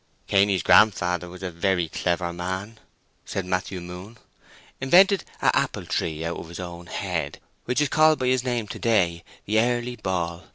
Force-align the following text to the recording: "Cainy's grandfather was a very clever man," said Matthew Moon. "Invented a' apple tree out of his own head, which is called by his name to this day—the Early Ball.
"Cainy's 0.27 0.63
grandfather 0.63 1.29
was 1.29 1.43
a 1.43 1.51
very 1.51 1.87
clever 1.87 2.33
man," 2.33 2.79
said 3.23 3.45
Matthew 3.45 3.79
Moon. 3.79 4.17
"Invented 4.79 5.23
a' 5.43 5.55
apple 5.55 5.85
tree 5.85 6.25
out 6.25 6.37
of 6.37 6.49
his 6.49 6.59
own 6.59 6.87
head, 6.87 7.37
which 7.65 7.79
is 7.81 7.89
called 7.89 8.17
by 8.17 8.25
his 8.25 8.43
name 8.43 8.67
to 8.69 8.79
this 8.79 8.81
day—the 8.91 9.59
Early 9.59 9.97
Ball. 9.97 10.45